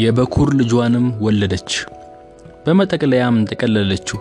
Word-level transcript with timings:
የበኩር 0.00 0.48
ልጇንም 0.58 1.06
ወለደች፣ 1.24 1.70
በመጠቅለያም 2.64 3.36
ጠቀለለችው። 3.48 4.18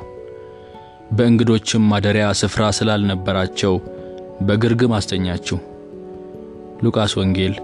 በእንግዶችም 1.11 1.87
ማደሪያ 1.91 2.25
ስፍራ 2.39 2.63
ስላልነበራቸው 2.77 3.73
በግርግም 4.41 4.93
አስተኛችው። 4.97 5.57
ሉቃስ 6.83 7.13
ወንጌል 7.19 7.55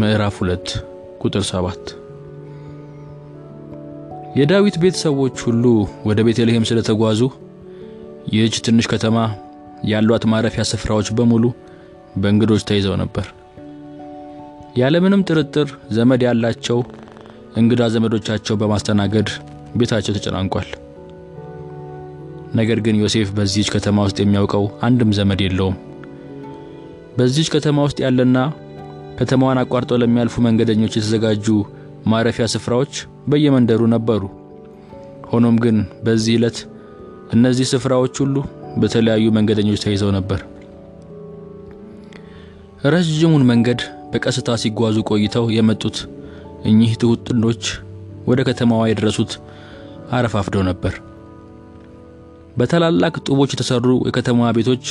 ምዕራፍ 0.00 0.36
2 0.42 0.74
ቁጥር 1.22 1.44
7። 1.50 1.94
የዳዊት 4.36 4.78
ቤት 4.82 4.96
ሰዎች 5.04 5.36
ሁሉ 5.46 5.64
ወደ 6.08 6.20
ቤተልሔም 6.28 6.68
ስለተጓዙ 6.68 7.20
ይህች 8.32 8.56
ትንሽ 8.66 8.88
ከተማ 8.92 9.16
ያሏት 9.86 10.26
ማረፊያ 10.32 10.64
ስፍራዎች 10.70 11.10
በሙሉ 11.18 11.44
በእንግዶች 12.16 12.64
ተይዘው 12.68 12.96
ነበር። 13.02 13.26
ያለምንም 14.76 15.24
ጥርጥር 15.28 15.68
ዘመድ 15.90 16.22
ያላቸው 16.26 16.78
እንግዳ 17.54 17.82
ዘመዶቻቸው 17.88 18.54
በማስተናገድ 18.56 19.28
ቤታቸው 19.76 20.14
ተጨናንቋል። 20.16 20.68
ነገር 22.54 22.78
ግን 22.80 22.98
ዮሴፍ 23.02 23.28
በዚህች 23.30 23.68
ከተማ 23.74 24.04
ውስጥ 24.06 24.18
የሚያውቀው 24.20 24.64
አንድም 24.82 25.10
ዘመድ 25.12 25.40
የለውም። 25.44 25.76
በዚህች 27.18 27.48
ከተማ 27.54 27.78
ውስጥ 27.86 27.98
ያለና 28.04 28.38
ከተማዋን 29.20 29.60
አቋርጠው 29.62 29.98
ለሚያልፉ 30.02 30.34
መንገደኞች 30.40 30.92
የተዘጋጁ 30.96 31.46
ማረፊያ 32.06 32.46
ስፍራዎች 32.46 32.92
በየመንደሩ 33.28 33.82
ነበሩ። 33.94 34.22
ሆኖም 35.32 35.56
ግን 35.56 35.76
በዚህ 36.04 36.36
ዕለት 36.38 36.58
እነዚህ 37.32 37.66
ስፍራዎች 37.72 38.14
ሁሉ 38.22 38.36
በተለያዩ 38.78 39.26
መንገደኞች 39.36 39.82
ተይዘው 39.84 40.10
ነበር። 40.10 40.40
ረዥሙን 42.84 43.44
መንገድ 43.44 43.80
በቀስታ 44.12 44.50
ሲጓዙ 44.62 44.98
ቆይተው 45.10 45.46
የመጡት 45.56 45.96
እኚህ 46.64 46.92
ትሑት 47.00 47.20
ጥንዶች 47.28 47.62
ወደ 48.26 48.40
ከተማዋ 48.48 48.82
የደረሱት 48.88 49.32
አረፋፍደው 50.10 50.62
ነበር። 50.68 50.94
በታላላቅ 52.56 53.14
ጡቦች 53.26 53.50
የተሰሩ 53.54 53.86
የከተማዋ 54.08 54.48
ቤቶች 54.56 54.84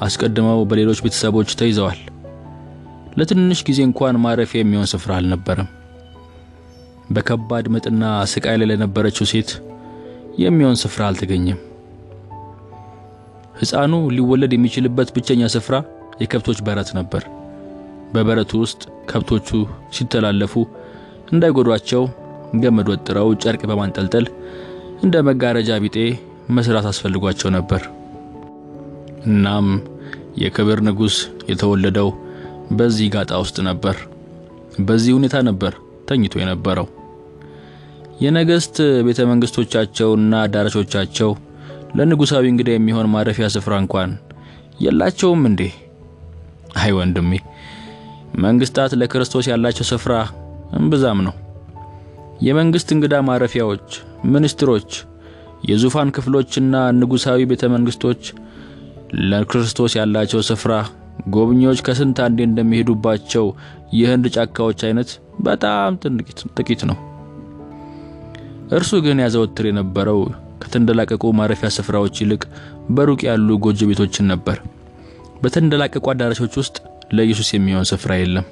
አስቀድመው 0.00 0.60
በሌሎች 0.70 0.98
ቤተሰቦች 1.04 1.50
ተይዘዋል። 1.60 2.00
ለትንሽ 3.18 3.60
ጊዜ 3.68 3.80
እንኳን 3.86 4.20
ማረፊያ 4.24 4.60
የሚሆን 4.60 4.90
ስፍራ 4.92 5.12
አልነበረም። 5.16 5.68
በከባድ 7.10 7.66
ምጥና 7.74 8.02
ስቃይ 8.32 8.56
ላይ 8.60 8.68
ለነበረችው 8.70 9.26
ሴት 9.30 9.50
የሚሆን 10.40 10.76
ስፍራ 10.82 11.02
አልተገኘም። 11.08 11.58
ሕፃኑ 13.60 13.94
ሊወለድ 14.16 14.52
የሚችልበት 14.56 15.08
ብቸኛ 15.16 15.48
ስፍራ 15.54 15.76
የከብቶች 16.22 16.58
በረት 16.66 16.90
ነበር። 16.98 17.22
በበረቱ 18.14 18.52
ውስጥ 18.62 18.80
ከብቶቹ 19.10 19.48
ሲተላለፉ 19.96 20.54
እንዳይጎዷቸው 21.30 22.02
ገመድ 22.60 22.88
ወጥረው 22.92 23.28
ጨርቅ 23.42 23.62
በማንጠልጠል 23.70 24.26
እንደ 25.04 25.16
መጋረጃ 25.28 25.70
ቢጤ 25.82 25.96
መስራት 26.56 26.86
አስፈልጓቸው 26.90 27.50
ነበር። 27.56 27.82
እናም 29.26 29.66
የክብር 30.42 30.78
ንጉሥ 30.86 31.16
የተወለደው 31.50 32.08
በዚህ 32.72 33.08
ጋጣ 33.14 33.32
ውስጥ 33.42 33.58
ነበር። 33.68 33.96
በዚህ 34.80 35.12
ሁኔታ 35.16 35.36
ነበር 35.48 35.72
ተኝቶ 36.08 36.34
የነበረው። 36.40 36.86
የነገሥት 38.20 38.76
ቤተ 39.06 39.20
መንግሥቶቻቸውና 39.30 40.32
አዳራሾቻቸው 40.44 41.30
ለንጉሣዊ 41.98 42.44
እንግዳ 42.50 42.68
የሚሆን 42.72 43.10
ማረፊያ 43.14 43.46
ስፍራ 43.54 43.74
እንኳን 43.82 44.10
የላቸውም 44.80 45.42
እንዴ? 45.48 45.62
አይ 46.80 46.90
ወንድሜ፣ 46.96 47.32
መንግስታት 48.44 48.92
ለክርስቶስ 49.00 49.46
ያላቸው 49.50 49.86
ስፍራ 49.90 50.14
እምብዛም 50.78 51.20
ነው። 51.26 51.34
የመንግስት 52.40 52.88
እንግዳ 52.94 53.14
ማረፊያዎች፣ 53.26 53.88
ሚኒስትሮች፣ 54.32 54.90
የዙፋን 55.70 56.12
ክፍሎችና 56.16 56.74
ንጉሣዊ 56.98 57.40
ቤተ 57.50 57.64
መንግስቶች 57.72 58.22
ለክርስቶስ 59.30 59.92
ያላቸው 59.98 60.40
ስፍራ 60.48 60.72
ጎብኚዎች 61.28 61.80
ከስንት 61.86 62.18
አንዴ 62.26 62.40
እንደሚሄዱባቸው 62.48 63.46
የህንድ 63.92 64.26
ጫካዎች 64.36 64.80
አይነት 64.88 65.10
በጣም 65.40 65.98
ጥቂት 66.58 66.82
ነው። 66.90 66.98
እርሱ 68.70 68.92
ግን 69.06 69.22
ያዘወትር 69.24 69.66
የነበረው 69.68 70.20
ከተንደላቀቁ 70.62 71.24
ማረፊያ 71.38 71.68
ስፍራዎች 71.76 72.16
ይልቅ 72.22 72.42
በሩቅ 72.90 73.20
ያሉ 73.28 73.58
ጎጆ 73.64 73.80
ቤቶችን 73.90 74.30
ነበር። 74.32 74.56
በተንደላቀቁ 75.42 76.06
አዳራሾች 76.12 76.54
ውስጥ 76.60 76.76
ለኢየሱስ 77.14 77.50
የሚሆን 77.54 77.88
ስፍራ 77.90 78.14
የለም። 78.20 78.46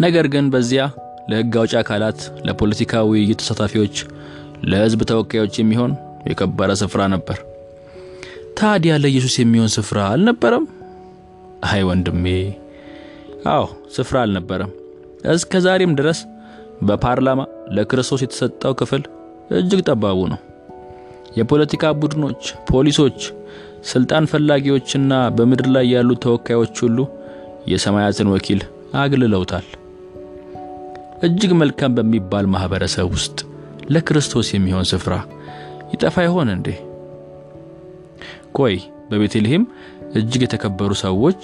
ነገር 0.00 0.26
ግን 0.28 0.44
በዚያ 0.52 0.82
ለሕግ 1.30 1.54
አውጪ 1.60 1.72
አካላት፣ 1.80 2.18
ለፖለቲካ 2.46 3.02
ውይይት 3.08 3.38
ተሳታፊዎች፣ 3.40 3.96
ለሕዝብ 4.64 5.00
ተወካዮች 5.10 5.54
የሚሆን 5.58 5.92
የከበረ 6.28 6.70
ስፍራ 6.82 7.02
ነበር። 7.06 7.38
ታዲያ 8.60 8.92
ለኢየሱስ 8.96 9.34
የሚሆን 9.38 9.70
ስፍራ 9.76 9.98
አልነበረም? 10.12 10.64
አይ 11.64 11.82
ወንድሜ፣ 11.82 12.24
አዎ 13.46 13.64
ስፍራ 13.96 14.16
አልነበረም። 14.22 14.72
እስከ 15.32 15.60
ዛሬም 15.60 15.92
ድረስ 15.94 16.18
በፓርላማ 16.82 17.40
ለክርስቶስ 17.68 18.22
የተሰጠው 18.22 18.74
ክፍል 18.74 19.02
እጅግ 19.50 19.80
ጠባቡ 19.88 20.20
ነው። 20.32 20.40
የፖለቲካ 21.36 21.92
ቡድኖች፣ 22.00 22.42
ፖሊሶች፣ 22.70 23.18
ስልጣን 23.84 24.24
ፈላጊዎችና 24.26 25.12
በምድር 25.36 25.68
ላይ 25.68 25.86
ያሉ 25.94 26.10
ተወካዮች 26.24 26.76
ሁሉ 26.78 26.98
የሰማያትን 27.68 28.30
ወኪል 28.32 28.60
አግልለውታል። 28.94 29.66
እጅግ 31.20 31.50
መልካም 31.60 31.94
በሚባል 31.96 32.46
ማህበረሰብ 32.46 33.06
ውስጥ 33.14 33.38
ለክርስቶስ 33.94 34.48
የሚሆን 34.54 34.86
ስፍራ 34.90 35.14
ይጠፋ 35.92 36.16
ይሆን 36.26 36.48
እንዴ? 36.54 36.68
ቆይ 38.58 38.76
በቤተልሔም 39.10 39.64
እጅግ 40.14 40.42
የተከበሩ 40.44 40.92
ሰዎች 41.02 41.42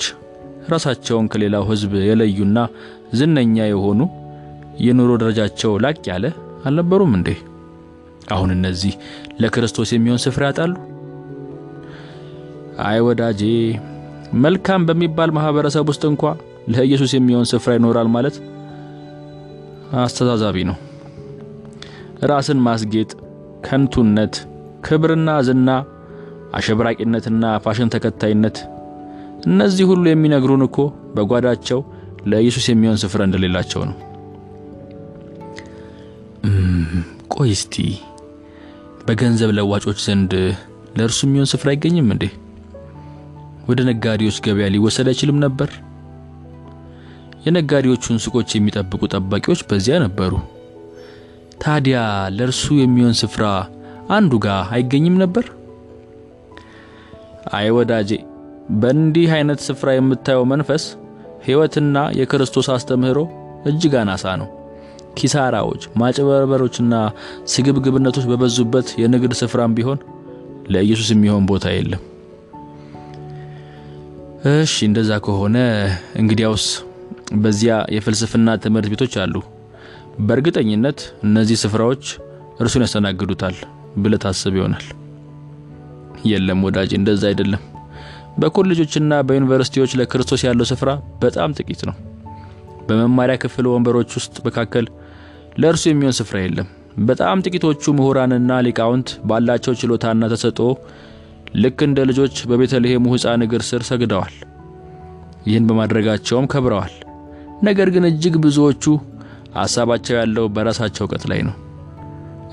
ራሳቸውን 0.72 1.28
ከሌላው 1.32 1.64
ሕዝብ 1.70 1.92
የለዩና 2.08 2.58
ዝነኛ 3.18 3.66
የሆኑ 3.68 4.00
የኑሮ 4.80 5.10
ደረጃቸው 5.22 5.72
ላቅ 5.84 6.00
ያለ 6.10 6.24
አልነበሩም 6.66 7.12
እንዴ? 7.18 7.28
አሁን 8.30 8.50
እነዚህ 8.56 8.94
ለክርስቶስ 9.40 9.90
የሚሆን 9.94 10.22
ስፍራ 10.24 10.44
ያጣሉ? 10.50 10.74
አይ 12.86 12.98
ወዳጄ፣ 13.06 13.40
መልካም 14.44 14.86
በሚባል 14.88 15.30
ማህበረሰብ 15.36 15.84
ውስጥ 15.92 16.04
እንኳ 16.08 16.22
ለኢየሱስ 16.68 17.12
የሚሆን 17.16 17.46
ስፍራ 17.52 17.72
ይኖራል 17.74 18.08
ማለት 18.16 18.36
አስተዛዛቢ 20.02 20.56
ነው። 20.70 20.76
ራስን 22.22 22.58
ማስጌጥ፣ 22.66 23.10
ከንቱነት፣ 23.66 24.34
ክብርና 24.86 25.30
ዝና፣ 25.46 25.70
አሸብራቂነትና 26.54 27.44
ፋሽን 27.64 27.92
ተከታይነት፣ 27.94 28.56
እነዚህ 29.46 29.86
ሁሉ 29.90 30.04
የሚነግሩን 30.08 30.62
እኮ 30.66 30.78
በጓዳቸው 31.16 31.80
ለኢየሱስ 32.26 32.66
የሚሆን 32.70 33.00
ስፍራ 33.02 33.20
እንደሌላቸው 33.24 33.82
ነው። 33.84 33.96
ቆይ 37.34 37.50
እስቲ 37.56 37.74
በገንዘብ 39.06 39.50
ለዋጮች 39.56 39.98
ዘንድ 40.06 40.32
ለእርሱ 40.98 41.20
የሚሆን 41.26 41.50
ስፍራ 41.52 41.68
አይገኝም 41.72 42.08
እንዴ? 42.14 42.24
ወደ 43.68 43.80
ነጋዴዎች 43.88 44.36
ገበያ 44.46 44.66
ሊወሰድ 44.74 45.08
አይችልም 45.12 45.38
ነበር? 45.44 45.68
የነጋዴዎቹን 47.46 48.20
ሱቆች 48.24 48.50
የሚጠብቁ 48.54 49.02
ጠባቂዎች 49.12 49.60
በዚያ 49.68 49.96
ነበሩ። 50.04 50.32
ታዲያ 51.62 51.98
ለእርሱ 52.36 52.64
የሚሆን 52.80 53.14
ስፍራ 53.20 53.44
አንዱ 54.10 54.32
ጋር 54.44 54.58
አይገኝም 54.74 55.16
ነበር? 55.22 55.44
አይ 57.56 57.68
ወዳጄ፣ 57.76 58.10
በእንዲህ 58.80 59.28
አይነት 59.36 59.60
ስፍራ 59.66 59.88
የምታየው 59.94 60.44
መንፈስ 60.52 60.84
ሕይወትና 61.44 61.96
የክርስቶስ 62.18 62.68
አስተምህሮ 62.74 63.18
እጅግ 63.70 63.94
አናሳ 64.00 64.34
ነው። 64.40 64.48
ኪሳራዎች፣ 65.18 65.82
ማጭበርበሮችና 66.00 66.94
ስግብግብነቶች 67.52 68.26
በበዙበት 68.30 68.88
የንግድ 69.02 69.32
ስፍራም 69.40 69.74
ቢሆን 69.78 70.00
ለኢየሱስ 70.70 71.08
የሚሆን 71.14 71.46
ቦታ 71.50 71.66
የለም። 71.74 72.02
እሺ፣ 74.52 74.74
እንደዛ 74.88 75.12
ከሆነ 75.26 75.56
እንግዲያውስ 76.20 76.66
በዚያ 77.36 77.74
የፍልስፍና 77.94 78.48
ትምህርት 78.64 78.88
ቤቶች 78.92 79.14
አሉ። 79.22 79.34
በእርግጠኝነት 80.18 80.98
እነዚህ 81.22 81.56
ስፍራዎች 81.62 82.04
እርሱን 82.60 82.84
ያስተናግዱታል 82.84 83.56
ብለህ 83.96 84.20
ታስብ 84.24 84.54
ይሆናል። 84.58 84.86
የለም 86.26 86.62
ወዳጅ፣ 86.66 86.90
እንደዛ 86.98 87.22
አይደለም። 87.30 87.62
በኮሌጆችና 88.38 89.12
በዩኒቨርሲቲዎች 89.28 89.92
ለክርስቶስ 90.00 90.40
ያለው 90.46 90.66
ስፍራ 90.70 90.90
በጣም 91.20 91.54
ጥቂት 91.58 91.82
ነው። 91.88 91.96
በመማሪያ 92.88 93.36
ክፍል 93.44 93.66
ወንበሮች 93.70 94.10
ውስጥ 94.18 94.36
መካከል 94.44 94.86
ለእርሱ 95.58 95.84
የሚሆን 95.88 96.16
ስፍራ 96.18 96.38
የለም። 96.42 96.68
በጣም 97.00 97.42
ጥቂቶቹ 97.44 97.92
ምሁራንና 97.96 98.60
ሊቃውንት 98.66 99.08
ባላቸው 99.24 99.74
ችሎታና 99.80 100.28
ተሰጥኦ 100.32 100.68
ልክ 101.56 101.80
እንደ 101.86 101.98
ልጆች 102.10 102.36
በቤተልሔሙ 102.50 103.04
ሕፃን 103.14 103.44
እግር 103.46 103.62
ስር 103.62 103.82
ሰግደዋል። 103.82 104.34
ይህን 105.46 105.66
በማድረጋቸውም 105.68 106.48
ከብረዋል። 106.52 106.94
ነገር 107.62 107.88
ግን 107.90 108.04
እጅግ 108.08 108.34
ብዙዎቹ 108.44 108.84
ሐሳባቸው 109.56 110.14
ያለው 110.18 110.46
በራሳቸው 110.48 111.04
እውቀት 111.04 111.24
ላይ 111.30 111.40
ነው። 111.42 111.54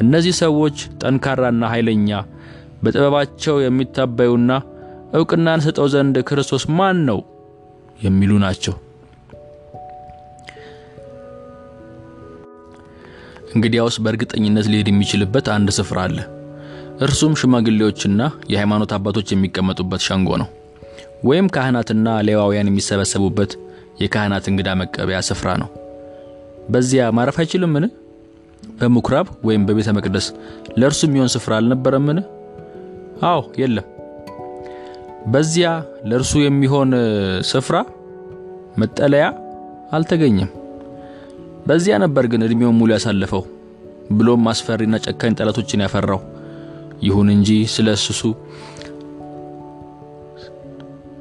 እነዚህ 0.02 0.34
ሰዎች 0.44 0.78
ጠንካራና 1.02 1.64
ኃይለኛ 1.74 2.10
በጥበባቸው 2.84 3.56
የሚታበዩና 3.64 4.52
እውቅናን 5.14 5.64
ሰጠው 5.66 5.88
ዘንድ 5.94 6.16
ክርስቶስ 6.30 6.64
ማን 6.78 6.98
ነው 7.10 7.20
የሚሉ 8.04 8.34
ናቸው። 8.46 8.74
እንግዲያውስ 13.54 13.98
በእርግጠኝነት 14.04 14.68
ሊሄድ 14.72 14.88
የሚችልበት 14.92 15.48
አንድ 15.56 15.70
ስፍራ 15.78 16.00
አለ። 16.08 16.18
እርሱም 17.06 17.34
ሽማግሌዎችና 17.42 18.22
የሃይማኖት 18.52 18.92
አባቶች 18.98 19.28
የሚቀመጡበት 19.34 20.02
ሸንጎ 20.08 20.30
ነው፣ 20.42 20.50
ወይም 21.24 21.48
ካህናትና 21.56 22.08
ሌዋውያን 22.28 22.70
የሚሰበሰቡበት 22.70 23.52
የካህናት 23.98 24.46
እንግዳ 24.48 24.70
መቀበያ 24.80 25.20
ስፍራ 25.22 25.50
ነው። 25.62 25.70
በዚያ 26.70 27.04
ማረፍ 27.12 27.38
አይችልምን? 27.42 27.86
በምኩራብ 28.64 29.28
ወይም 29.46 29.64
በቤተ 29.68 29.90
መቅደስ 29.98 30.28
ለእርሱ 30.78 31.02
የሚሆን 31.08 31.32
ስፍራ 31.34 31.54
አልነበረምን? 31.56 32.20
አዎ፣ 33.24 33.42
የለም። 33.58 33.88
በዚያ 35.28 35.68
ለእርሱ 36.06 36.34
የሚሆን 36.40 36.90
ስፍራ 37.52 37.76
መጠለያ 38.78 39.26
አልተገኘም። 39.92 40.52
በዚያ 41.68 41.96
ነበር 41.98 42.26
ግን 42.28 42.46
እድሜውን 42.46 42.78
ሙሉ 42.80 42.90
ያሳለፈው 42.92 43.44
ብሎም 44.12 44.48
አስፈሪና 44.48 44.96
ጨካኝ 45.06 45.34
ጠላቶችን 45.40 45.84
ያፈራው። 45.86 46.22
ይሁን 47.04 47.28
እንጂ 47.36 47.50
ስለ 47.68 47.88
እሱ 48.00 48.22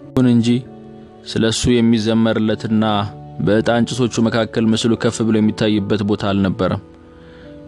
ይሁን 0.09 0.27
እንጂ 0.33 0.49
ስለ 1.25 1.45
እሱ 1.53 1.63
የሚዘመርለትና 1.73 2.85
በዕጣን 3.45 3.87
ጭሶቹ 3.89 4.15
መካከል 4.27 4.65
ምስሉ 4.73 4.93
ከፍ 5.03 5.17
ብሎ 5.27 5.37
የሚታይበት 5.39 6.03
ቦታ 6.11 6.23
አልነበረም። 6.31 6.83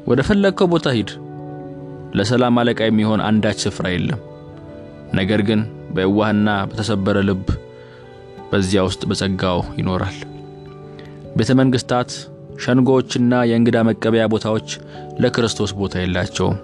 ወደ 0.08 0.20
ፈለግከው 0.28 0.68
ቦታ 0.72 0.88
ሂድ፣ 0.96 1.10
ለሰላም 2.18 2.58
አለቃ 2.62 2.80
የሚሆን 2.86 3.20
አንዳች 3.28 3.58
ስፍራ 3.64 3.86
የለም። 3.92 4.20
ነገር 5.18 5.40
ግን 5.48 5.60
በየዋህና 5.94 6.50
በተሰበረ 6.68 7.18
ልብ 7.28 7.46
በዚያ 8.50 8.82
ውስጥ 8.88 9.02
በጸጋው 9.10 9.60
ይኖራል። 9.80 10.18
ቤተ 11.36 11.50
መንግስታት፣ 11.60 12.10
ሸንጎዎችና 12.64 13.34
የእንግዳ 13.50 13.76
መቀበያ 13.88 14.24
ቦታዎች 14.34 14.68
ለክርስቶስ 15.22 15.72
ቦታ 15.80 15.94
የላቸውም። 16.02 16.58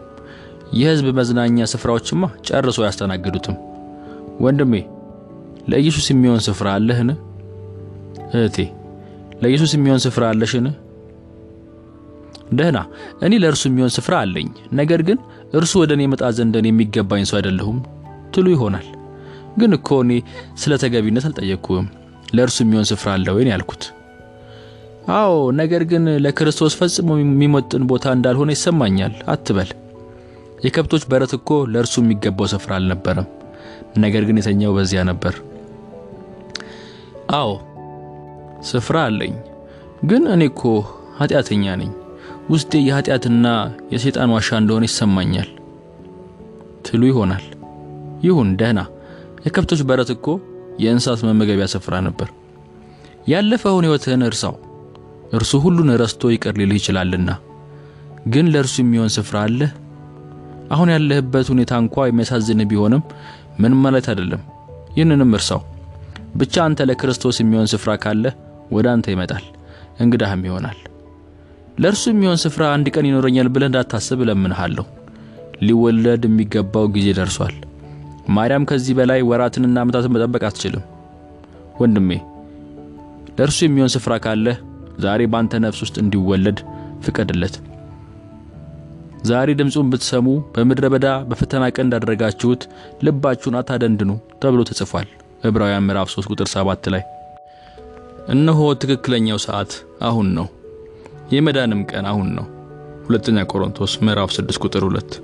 የሕዝብ 0.78 1.06
መዝናኛ 1.18 1.66
ስፍራዎችማ 1.72 2.24
ጨርሶ 2.48 2.78
አያስተናግዱትም። 2.84 3.56
ወንድሜ 4.40 4.74
ለኢየሱስ 5.68 6.06
የሚሆን 6.12 6.40
ስፍራ 6.46 6.68
አለህን? 6.76 7.10
እህቴ 8.34 8.56
ለኢየሱስ 9.42 9.72
የሚሆን 9.76 10.00
ስፍራ 10.04 10.24
አለሽን? 10.32 10.66
ደህና፣ 12.52 12.78
እኔ 13.24 13.32
ለእርሱ 13.42 13.62
የሚሆን 13.68 13.92
ስፍራ 13.96 14.14
አለኝ። 14.22 14.48
ነገር 14.72 15.00
ግን 15.08 15.18
እርሱ 15.54 15.72
ወደ 15.82 15.92
እኔ 15.96 16.02
መጣ 16.12 16.30
ዘንድ 16.38 16.54
የሚገባኝ 16.62 17.22
ሰው 17.30 17.36
አይደለሁም 17.38 17.78
ትሉ 18.34 18.46
ይሆናል። 18.54 18.86
ግን 19.58 19.70
እኮ 19.78 19.88
እኔ 20.04 20.12
ስለ 20.62 20.72
ተገቢነት 20.82 21.24
አልጠየቅኩም። 21.28 21.86
ለእርሱ 22.34 22.58
የሚሆን 22.64 22.86
ስፍራ 22.90 23.08
አለ 23.14 23.28
ወይን 23.36 23.50
ያልኩት። 23.52 23.84
አዎ፣ 25.14 25.30
ነገር 25.60 25.82
ግን 25.90 26.04
ለክርስቶስ 26.24 26.74
ፈጽሞ 26.80 27.16
የሚመጥን 27.18 27.84
ቦታ 27.90 28.12
እንዳልሆነ 28.16 28.50
ይሰማኛል 28.56 29.14
አትበል። 29.32 29.70
የከብቶች 30.64 31.04
በረት 31.10 31.32
እኮ 31.38 31.50
ለእርሱ 31.72 31.94
የሚገባው 32.02 32.48
ስፍራ 32.52 32.72
አልነበረም። 32.78 33.28
ነገር 33.98 34.22
ግን 34.28 34.38
የተኛው 34.40 34.74
በዚያ 34.76 35.02
ነበር። 35.10 35.34
አዎ 37.30 37.50
ስፍራ 38.68 38.96
አለኝ፣ 39.08 39.34
ግን 40.04 40.22
እኔ 40.34 40.42
እኮ 40.50 40.62
ኃጢአተኛ 41.18 41.64
ነኝ። 41.80 41.90
ውስጤ 42.50 42.72
የኃጢአትና 42.80 43.46
የሰይጣን 43.92 44.32
ዋሻ 44.34 44.48
እንደሆነ 44.60 44.84
ይሰማኛል 44.88 45.48
ትሉ 46.86 47.02
ይሆናል። 47.10 47.44
ይሁን 48.24 48.48
ደህና። 48.60 48.80
የከብቶች 49.44 49.80
በረት 49.88 50.10
እኮ 50.14 50.26
የእንስሳት 50.82 51.20
መመገቢያ 51.28 51.66
ስፍራ 51.74 51.94
ነበር። 52.06 52.28
ያለፈውን 53.32 53.86
ሕይወትህን 53.86 54.24
እርሳው፣ 54.28 54.54
እርሱ 55.38 55.52
ሁሉን 55.64 55.90
ረስቶ 56.02 56.30
ይቅር 56.32 56.54
ሊልህ 56.60 56.78
ይችላልና። 56.80 57.30
ግን 58.26 58.46
ለእርሱ 58.52 58.74
የሚሆን 58.82 59.10
ስፍራ 59.16 59.36
አለህ? 59.46 59.70
አሁን 60.70 60.88
ያለህበት 60.94 61.46
ሁኔታ 61.52 61.72
እንኳ 61.82 62.06
የሚያሳዝንህ 62.08 62.68
ቢሆንም 62.70 63.02
ምን 63.60 63.72
ማለት 63.82 64.06
አይደለም። 64.12 64.42
ይህንንም 64.96 65.32
እርሳው። 65.38 65.60
ብቻ 66.34 66.54
አንተ 66.64 66.86
ለክርስቶስ 66.88 67.36
የሚሆን 67.40 67.68
ስፍራ 67.72 67.90
ካለህ 68.02 68.34
ወደ 68.70 68.86
አንተ 68.92 69.06
ይመጣል፣ 69.14 69.44
እንግዳህም 70.00 70.42
ይሆናል። 70.48 70.78
ለእርሱ 71.78 72.02
የሚሆን 72.10 72.38
ስፍራ 72.42 72.62
አንድ 72.74 72.86
ቀን 72.94 73.06
ይኖረኛል 73.08 73.48
ብለህ 73.54 73.68
እንዳታስብ 73.70 74.20
እለምንሃለሁ። 74.24 74.84
ሊወለድ 75.66 76.22
የሚገባው 76.28 76.86
ጊዜ 76.94 77.08
ደርሷል። 77.18 77.54
ማርያም 78.36 78.66
ከዚህ 78.70 78.94
በላይ 78.98 79.20
ወራትንና 79.30 79.76
ዓመታትን 79.84 80.12
መጠበቅ 80.14 80.42
አትችልም። 80.48 80.84
ወንድሜ 81.80 82.10
ለእርሱ 83.38 83.58
የሚሆን 83.64 83.92
ስፍራ 83.94 84.14
ካለህ 84.24 84.56
ዛሬ 84.98 85.20
ባንተ 85.32 85.60
ነፍስ 85.64 85.80
ውስጥ 85.84 85.96
እንዲወለድ 86.02 86.58
ፍቀድለት። 87.04 87.54
ዛሬ 89.30 89.48
ድምፁን 89.58 89.88
ብትሰሙ 89.92 90.26
በምድረ 90.54 90.86
በዳ 90.92 91.08
በፈተና 91.30 91.64
ቀን 91.74 91.84
እንዳደረጋችሁት 91.86 92.62
ልባችሁን 93.06 93.58
አታደንድኑ 93.60 94.10
ተብሎ 94.42 94.60
ተጽፏል። 94.70 95.08
ዕብራውያን 95.42 95.84
ምዕራፍ 95.86 96.08
3 96.12 96.30
ቁጥር 96.32 96.48
7 96.52 96.88
ላይ 96.94 97.02
እነሆ 98.28 98.60
ትክክለኛው 98.82 99.38
ሰዓት 99.44 99.70
አሁን 100.08 100.26
ነው፣ 100.38 100.46
የመዳንም 101.34 101.80
ቀን 101.90 102.04
አሁን 102.10 102.28
ነው። 102.38 102.46
ሁለተኛ 103.06 103.38
ቆሮንቶስ 103.52 103.92
ምዕራፍ 104.06 104.30
6 104.36 104.58
ቁጥር 104.64 104.84
2 104.88 105.16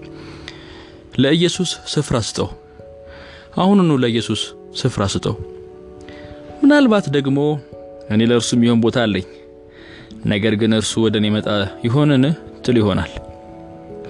ለኢየሱስ 1.22 1.70
ስፍራ 1.92 2.16
ስጠው። 2.28 2.48
አሁኑኑ 3.56 3.92
ለኢየሱስ 4.02 4.40
ስፍራ 4.80 5.02
ስጠው። 5.14 5.36
ምናልባት 6.62 7.06
ደግሞ 7.16 7.38
እኔ 8.10 8.20
ለእርሱ 8.30 8.50
የሚሆን 8.56 8.80
ቦታ 8.84 8.98
አለኝ፣ 9.04 9.26
ነገር 10.32 10.54
ግን 10.60 10.72
እርሱ 10.78 10.94
ወደ 11.04 11.16
እኔ 11.20 11.28
መጣ 11.36 11.48
ይሆንን 11.86 12.24
ትል 12.64 12.76
ይሆናል። 12.80 13.12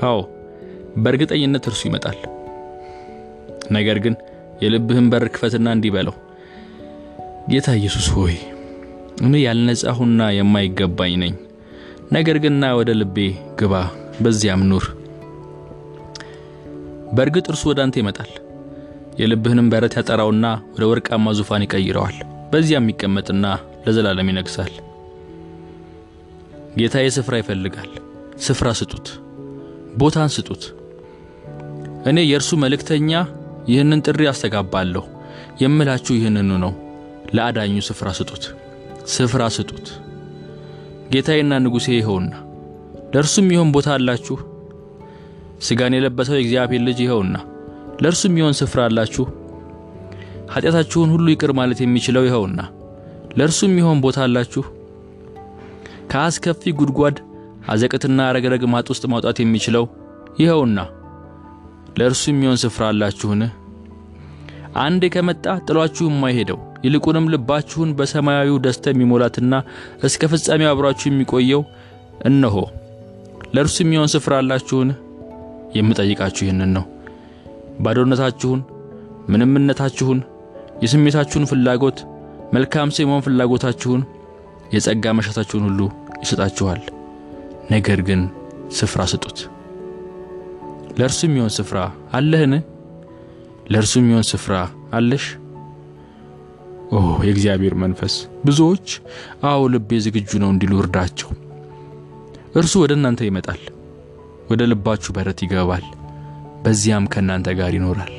አዎ 0.08 0.18
በእርግጠኝነት 0.96 1.64
እርሱ 1.70 1.82
ይመጣል። 1.88 2.18
ነገር 3.72 3.98
ግን 4.04 4.14
የልብህን 4.60 5.08
በር 5.12 5.26
ክፈትና 5.28 5.74
እንዲህ 5.76 5.92
ጌታ 7.50 7.68
ኢየሱስ 7.78 8.06
ሆይ 8.14 8.34
እኔ 9.22 9.34
ያልነጻሁና 9.42 10.22
የማይገባኝ 10.36 11.12
ነኝ። 11.22 11.34
ነገር 12.12 12.36
ግን 12.38 12.54
ና 12.58 12.72
ወደ 12.78 12.90
ልቤ 12.98 13.16
ግባ፣ 13.60 13.74
በዚያም 14.22 14.62
ኑር። 14.70 14.84
በእርግጥ 17.16 17.46
እርሱ 17.52 17.62
ወደ 17.70 17.80
አንተ 17.84 17.96
ይመጣል። 18.00 18.32
የልብህንም 19.20 19.70
በረት 19.72 19.94
ያጠራውና 19.98 20.46
ወደ 20.74 20.84
ወርቃማ 20.90 21.32
ዙፋን 21.38 21.64
ይቀይረዋል። 21.66 22.16
በዚያም 22.52 22.90
ይቀመጥና 22.92 23.44
ለዘላለም 23.86 24.30
ይነግሳል። 24.32 24.74
ጌታዬ 26.78 27.06
ስፍራ 27.16 27.34
ይፈልጋል። 27.40 27.90
ስፍራ 28.46 28.68
ስጡት፣ 28.80 29.06
ቦታን 29.96 30.30
ስጡት። 30.36 30.64
እኔ 32.10 32.18
የእርሱ 32.24 32.50
መልእክተኛ 32.64 33.12
ይህንን 33.66 34.02
ጥሪ 34.06 34.20
አስተጋባለሁ 34.30 35.02
የምላችሁ 35.62 36.14
ይህንኑ 36.18 36.50
ነው። 36.64 36.72
ለአዳኙ 37.34 37.76
ስፍራ 37.86 38.08
ስጡት፣ 38.18 38.44
ስፍራ 39.14 39.42
ስጡት። 39.56 39.86
ጌታዬና 41.12 41.58
ንጉሴ 41.64 41.86
ይኸውና። 41.94 42.32
ለእርሱም 43.14 43.48
ይሆን 43.54 43.68
ቦታ 43.74 43.88
አላችሁ። 43.96 44.36
ሥጋን 45.66 45.96
የለበሰው 45.96 46.36
የእግዚአብሔር 46.36 46.82
ልጅ 46.88 46.98
ይኸውና። 47.04 47.36
ለእርሱም 48.02 48.34
ይሆን 48.40 48.56
ስፍራ 48.60 48.80
አላችሁ። 48.88 49.24
ኃጢአታችሁን 50.54 51.12
ሁሉ 51.14 51.26
ይቅር 51.34 51.52
ማለት 51.58 51.78
የሚችለው 51.84 52.24
ይኸውና። 52.26 52.60
ለእርሱም 53.38 53.72
ይሆን 53.80 53.98
ቦታ 54.04 54.18
አላችሁ። 54.26 54.64
ከአስከፊ 56.10 56.72
ጉድጓድ 56.78 57.16
አዘቅትና 57.68 58.28
ረግረግ 58.36 58.62
ማጥ 58.72 58.86
ውስጥ 58.92 59.04
ማውጣት 59.12 59.38
የሚችለው 59.42 59.84
ይኸውና። 60.40 60.78
ለእርሱ 61.96 62.22
የሚሆን 62.30 62.58
ስፍራ 62.62 62.82
አላችሁን? 62.92 63.42
አንዴ 64.82 65.02
ከመጣ 65.14 65.44
ጥሏችሁ 65.66 66.06
የማይሄደው 66.08 66.58
ይልቁንም 66.84 67.30
ልባችሁን 67.32 67.90
በሰማያዊው 67.98 68.56
ደስታ 68.64 68.92
የሚሞላትና 68.92 69.54
እስከ 70.04 70.28
ፍጻሜው 70.32 70.70
አብሯችሁ 70.72 71.06
የሚቆየው 71.10 71.62
እነሆ። 72.26 72.56
ለእርሱ 73.54 73.76
የሚሆን 73.82 74.12
ስፍራ 74.14 74.34
አላችሁን? 74.42 74.88
የምጠይቃችሁ 75.76 76.42
ይህንን 76.46 76.70
ነው። 76.76 76.84
ባዶነታችሁን፣ 77.80 78.60
ምንምነታችሁን፣ 79.28 80.20
የስሜታችሁን 80.82 81.48
ፍላጎት፣ 81.50 81.98
መልካም 82.54 82.92
ሰው 82.94 83.02
የመሆን 83.04 83.24
ፍላጎታችሁን፣ 83.26 84.02
የጸጋ 84.74 85.12
መሻታችሁን 85.18 85.66
ሁሉ 85.68 85.80
ይሰጣችኋል። 86.22 86.80
ነገር 87.70 88.00
ግን 88.02 88.20
ስፍራ 88.70 89.02
ስጡት። 89.12 89.38
ለእርሱ 90.98 91.20
የሚሆን 91.26 91.52
ስፍራ 91.56 91.78
አለህን? 92.12 92.52
ለእርሱ 93.72 93.92
የሚሆን 94.00 94.24
ስፍራ 94.30 94.54
አለሽ? 94.96 95.24
ኦ 96.92 96.98
የእግዚአብሔር 97.26 97.74
መንፈስ 97.82 98.14
ብዙዎች 98.46 98.88
አዎ 99.48 99.62
ልቤ 99.72 99.98
ዝግጁ 100.04 100.30
ነው 100.42 100.50
እንዲሉ 100.54 100.72
እርዳቸው። 100.82 101.30
እርሱ 102.60 102.74
ወደ 102.82 102.92
እናንተ 102.98 103.20
ይመጣል፣ 103.28 103.62
ወደ 104.50 104.62
ልባችሁ 104.70 105.10
በረት 105.16 105.40
ይገባል፣ 105.44 105.86
በዚያም 106.64 107.08
ከእናንተ 107.12 107.48
ጋር 107.58 107.72
ይኖራል። 107.78 108.14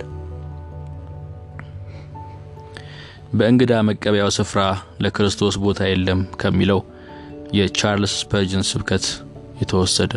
በእንግዳ 3.37 3.73
መቀበያው 3.87 4.31
ስፍራ 4.37 4.59
ለክርስቶስ 5.03 5.55
ቦታ 5.63 5.89
የለም 5.89 6.21
ከሚለው 6.41 6.79
የቻርልስ 7.57 8.13
ስፐርጅን 8.21 8.63
ስብከት 8.69 9.05
የተወሰደ 9.61 10.13